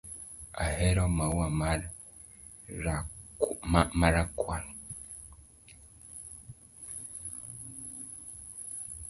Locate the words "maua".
1.17-1.47